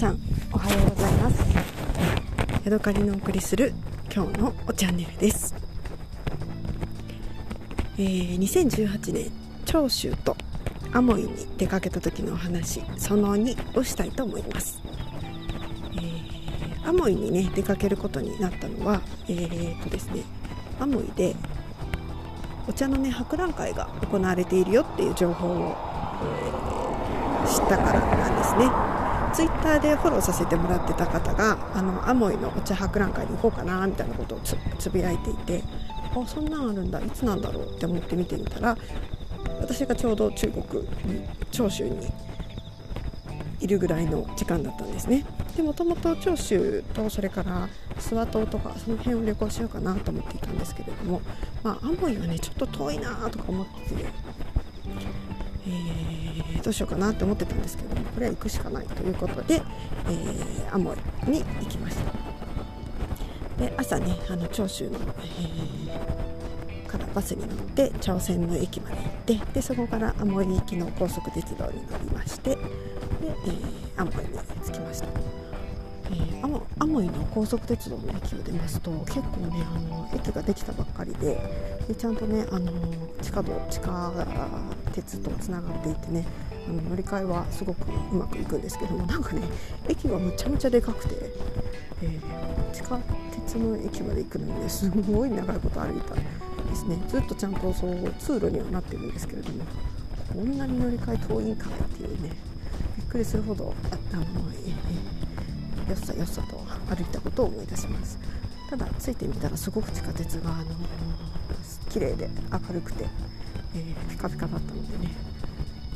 [0.00, 0.18] さん
[0.50, 1.44] おはようございます。
[2.64, 3.74] ヤドカリのお送りする
[4.10, 5.54] 今日のおチャンネルです、
[7.98, 9.30] えー、2018年
[9.66, 10.38] 長州と
[10.92, 14.80] アモイに出かけた時のお話その2をしたいと思います、
[15.96, 20.22] えー、アモイにね出かけることになったのはえー、とですね
[20.78, 21.36] アモイで
[22.66, 25.76] お茶のね博覧会が行われているよっていう情報を、
[27.44, 28.89] えー、知ったからなんですね。
[29.32, 35.62] ツイッターでフォローさせてもらってた方があのアモイのお茶博覧会に行こうかなみたいなことをつぶやいていて
[36.14, 38.76] あそんなんあるんだいつなんだろうって思って見てみたら
[39.60, 42.08] 私がちょうど中国に長州に
[43.60, 45.24] いるぐらいの時間だったんですね。
[45.56, 47.68] でもともと長州とそれから
[47.98, 51.20] 諏訪島とかその辺を旅行しようかなと思っていたんですけれども
[51.62, 54.06] まあアモイはねちょっと遠いなとか思ってて、
[55.66, 59.62] えー、どうしようかなって思ってたんですけどこれは行くしかないということで、
[60.08, 60.94] えー、アモ
[61.26, 62.12] イに行きました。
[63.62, 75.08] で朝ねあの長州の、えー、からバスに乗って朝鮮の駅まで行ってでそこからアモイ行きの高速鉄道に乗りましてで、えー、アモイに着きました。
[76.12, 81.38] えー、アモイの高速鉄道の駅を出ますと結構ねあの駅ができたばっかりで
[81.86, 82.72] でちゃんとねあの
[83.22, 84.10] 地下道地下
[84.92, 86.26] 鉄とつながっていてね。
[86.68, 89.42] あの乗り換えはすごくうまくいくんですけどもなんかね
[89.88, 91.14] 駅がむちゃむちゃでかくて、
[92.02, 92.98] えー、地下
[93.32, 96.16] 鉄の駅まで行くのにねすごい長いこと歩いたん
[96.68, 97.02] ですね。
[97.08, 99.64] ずっとちゃんとそう通路にはなってるんですけれども
[100.32, 102.30] こんなに乗り換え遠いんかいっていうね
[102.98, 105.20] びっくりするほどああの、えー
[105.90, 106.56] よっさよっさと
[106.94, 108.16] 歩いたことを思い出します。
[108.68, 110.66] ただついてみたらすごく地下鉄があの
[111.88, 113.06] 綺麗で明るくて、
[113.74, 115.14] えー、ピカピカだったのでね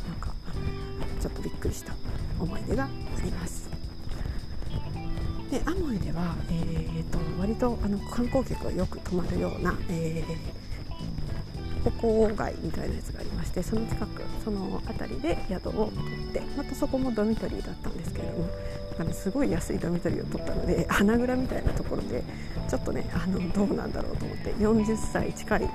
[0.09, 0.35] なんか
[1.21, 1.95] ちょっとびっくりした
[2.39, 2.89] 思い出があ
[3.25, 3.69] ります。
[5.51, 18.49] でアモイでは、えーと、割とあの観光客がよく泊まるような、えー、歩行街みたいなやつがありましてその近くその辺りで宿を取ってまたそこもドミトリーだったんですけれども
[18.99, 22.25] あのすごい安いドミトリーを取ったので花蔵みたいなところで
[22.69, 25.71] ちょっとねあのどうなんだろうと思って40歳近い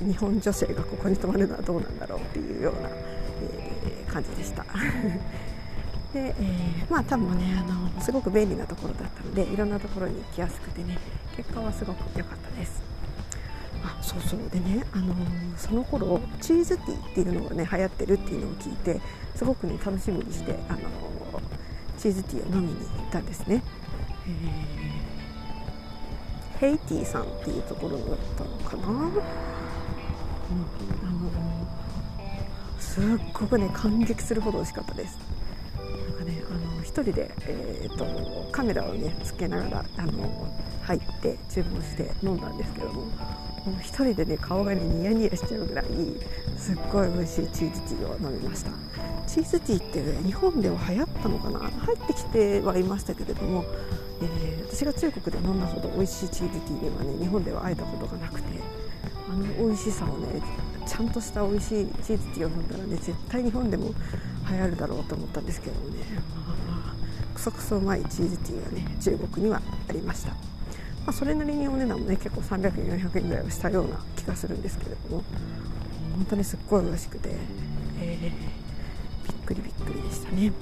[0.00, 4.64] 日本女性がここに泊まるのはどうなんだろうっていうような、えー、感じでした。
[6.12, 10.98] で、えー、まあ多分ねあのすごく便利なところだったのでいろんなところに行きやすくてね
[11.36, 12.82] 結果はすごく良かったです。
[13.82, 15.16] あそうそうでね、あのー、
[15.56, 19.00] その頃チーズティーっていうのがね流行ってるっていうのを聞いて
[19.34, 21.10] すごくね楽しみにして、あのー
[22.00, 23.62] チーズティーを飲みに行ったんですね、
[24.26, 29.10] えー、ヘイティさんっていうところだったのかな、
[30.50, 30.54] あ
[31.10, 31.30] の
[32.78, 35.18] すっごくね感激するほど美味しかったです。
[35.76, 40.48] なんかねあの一人で、えーと、カメラをねつけながらあの
[40.82, 43.10] 入って注文して飲んだんですけどもも
[43.78, 45.86] う一人でね顔がねニヤニヤしちゃうぐらい
[46.58, 48.70] すっごい美味しいチーズティーを飲みました。
[49.26, 51.60] チーズティーって、ね日本では流行ったのかな？
[51.60, 53.64] 入ってきてはいましたけれども、
[54.20, 58.39] えー、私が中国で飲んだほど美味しいチーズティーにはね日本では会えたことがなく
[59.30, 60.42] あの美味しさをね
[60.86, 63.94] ちゃんとした美味しいチーズティーを飲んだらね絶対日本でも
[64.50, 65.98] 流行るだろうと思ったんですけどもね、
[67.34, 70.36] クソクソうまいチーズティーがね中国にはありました、ま
[71.06, 75.24] あ、それなりにお値段もね結構300円400円ぐらいはしたような気がするんですけれども。
[76.16, 77.30] 本当にすっごい美味しくて、
[77.98, 78.60] えー
[79.50, 80.52] くりびっくりでしたね。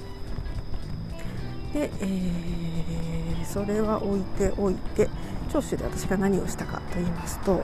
[1.73, 5.07] で、えー、それは置いておいて
[5.51, 7.63] 長州で私が何をしたかと言いますと、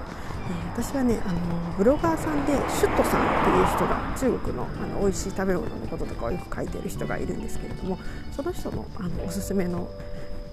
[0.49, 1.39] え、私はねあの
[1.77, 7.99] ブロガーさんでシュットさんっていう人が中国のあの美味しい食べ物のこととかをよく書いてる人がいるんですけれども
[8.35, 9.89] その人のあのおすすめの、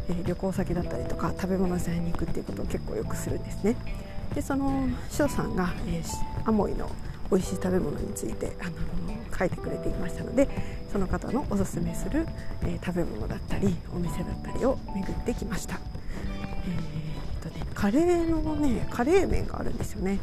[0.08, 3.76] え、旅行先だったりとか食べ物屋さんに行くっていうことを結構よくするんですね。
[4.34, 6.90] でそのシュさんが、えー、アモイの
[7.32, 8.72] 美味しい食べ物についてあの
[9.36, 10.48] 書いてくれていましたので
[10.92, 12.26] その方のおすすめする、
[12.62, 15.80] えー、食べ物だったりお店だったりを巡ってきました、
[16.66, 20.20] えーとね、カレーのねカレー麺があるんですよね、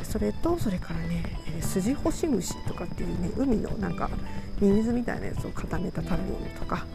[0.00, 1.22] えー、それとそれからね、
[1.54, 4.08] えー、スジホシムシとかっていうね海のなんか
[4.60, 6.86] ミミズみたいなやつを固めた食べ物とか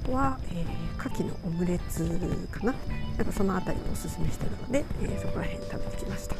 [0.00, 2.74] あとは、えー、牡蠣のオムレツかな。
[3.16, 6.34] なんかその辺りをおすすめしてるので、え、そこら辺食べてきました、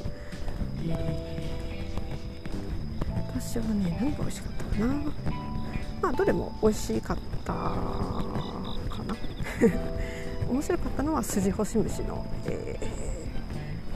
[0.88, 1.73] えー
[3.40, 4.94] 私はね何が美味しかったかな。
[6.02, 9.16] まあどれも美味しかったかな。
[10.48, 12.78] 面白かったのはスジホシムシの、え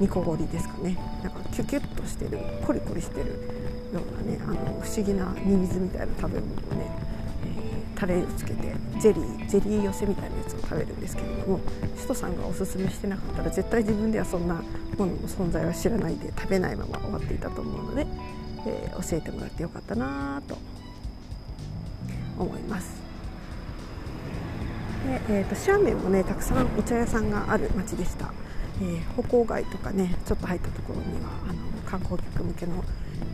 [0.01, 0.97] ー、煮こごりですかね。
[1.23, 3.27] なんかキュキュッとしてるコリコリしてる
[3.93, 6.91] ようなねあの不思議なミミズみたいな食べ物をね、
[7.45, 11.61] え、タレをつけてゼリーゼリー寄せみたいなやつを食べるんですけれども
[11.97, 18.07] 首都さんがおすすめしてなかったら絶対自分ではそんなものの存在は知らないで食べないまま終わっていたと思うので、
[18.67, 20.59] えー、教えてもらってよかったなと
[22.39, 22.99] 思います。
[25.07, 28.33] でえーと、シャーメンもねたくさんお茶屋さんがある町でした、
[28.83, 32.85] えー、歩行街とかねちょっと入ったところにはあの観光客向けの、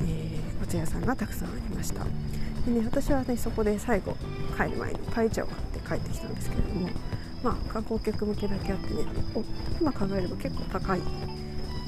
[0.02, 2.04] えー、お茶屋さんがたくさんありました
[2.66, 4.16] で、ね、私はねそこで最後
[4.56, 6.88] 帰る前にパイ茶を買って帰ってきたんですけれども
[7.42, 9.00] まあ観光客向けだけあってね
[9.80, 11.00] 今考えれば結構高い、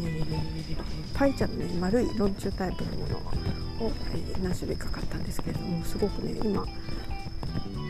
[0.01, 0.77] えー、
[1.15, 3.17] パイ茶のね丸いロンチュータイプのもの
[3.87, 6.67] を、え、何種類か買ったんですけれどもすごくね今、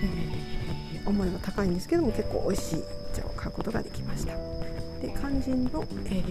[0.02, 2.82] え、思いは高いんですけども結構美味しい
[3.12, 4.34] お茶を買うことができました。
[5.00, 6.22] で肝心の、え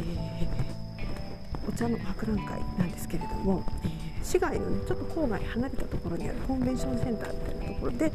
[1.67, 3.89] お茶の博覧会なんですけれども、え、
[4.23, 8.11] 市外の、ね、ちょっと郊外離れたところにあるコンベンションセンターみたいなところで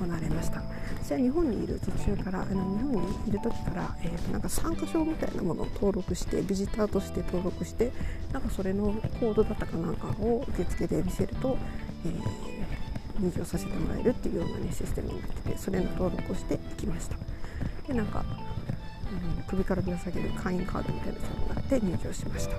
[0.00, 0.62] 行われました
[1.02, 7.92] 私は日本にいる途中からあの日本にいる時から、えー、なんか参加証みたいなものを登録してビジターとして登録して
[8.32, 11.58] なんかそれのコードだったかなんかを受付で見せると、
[12.04, 17.16] えー、入場させてもらえるっていうような、ね、システムになっててそれの登録をして行きました
[17.86, 18.24] でなんか
[19.12, 22.56] うん、首からぶら下げる会員カードみたいなのがあって入場しました。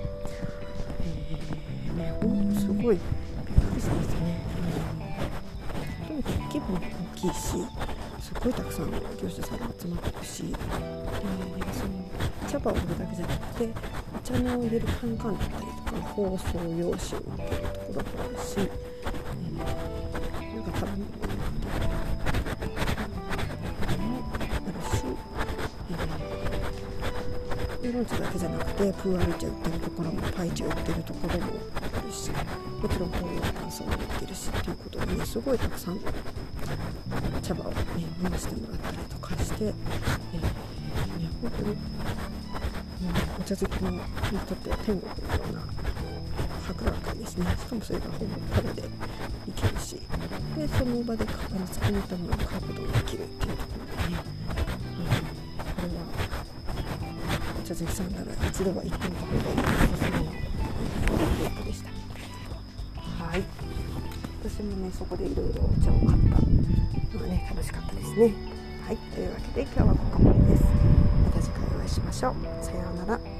[1.00, 4.53] えー、ね、ほんとすごいびっくりしましたね。
[6.64, 6.80] 大
[7.14, 10.48] きいし、すっごいたくさんの業者さんが集まってるし、で
[11.72, 11.92] その
[12.48, 13.68] 茶葉を売るだけじゃなくて、
[14.14, 20.92] お茶の入れるカンカンだったりとか、包装用紙を売ってるところもあるし、えー、なんか多分
[27.82, 32.10] ウーロン茶だけじゃなくてプーアル茶売ってるところもパイ茶売ってるところもある。
[32.10, 32.30] し
[32.84, 35.98] もちろんこういう乾燥も売ってるしっていうことでねすごいたくさん
[37.40, 37.76] 茶葉をね
[38.22, 39.74] 回してもらったりとかして、えー、ね、
[41.40, 41.76] 本当に、うん、
[43.40, 45.62] お茶好きのにとっては天国のような
[46.68, 47.46] 博覧会ですね。
[47.58, 48.88] しかもそれがほぼタダで行
[49.56, 49.96] けるし
[50.54, 54.20] でその場であの作りにったものを買うことができるっていうところでね、
[55.00, 55.08] うん、
[55.72, 56.04] これは
[57.58, 59.93] お茶好きさんなら一度は行ってみた方がいいおす。
[64.64, 66.40] もねそこでいろいろお茶を買った。
[67.14, 68.32] のがね楽しかったですね。
[68.86, 70.64] はいというわけで今日はここまでです。
[70.64, 72.34] また次回お会いしましょう。
[72.64, 73.33] さようなら。